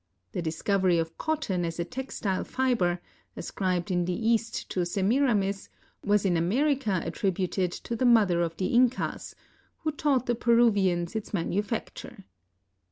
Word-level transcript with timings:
The 0.31 0.41
discovery 0.41 0.97
of 0.97 1.19
cotton 1.19 1.63
as 1.63 1.79
a 1.79 1.85
textile 1.85 2.43
fiber, 2.43 2.99
ascribed 3.37 3.91
in 3.91 4.05
the 4.05 4.29
East 4.29 4.67
to 4.71 4.83
Semiramis, 4.83 5.69
was 6.03 6.25
in 6.25 6.35
America 6.35 7.03
attributed 7.05 7.71
to 7.71 7.95
the 7.95 8.03
mother 8.03 8.41
of 8.41 8.57
the 8.57 8.73
Incas, 8.73 9.35
who 9.81 9.91
taught 9.91 10.25
the 10.25 10.33
Peruvians 10.33 11.15
its 11.15 11.35
manu 11.35 11.61
facture. 11.61 12.23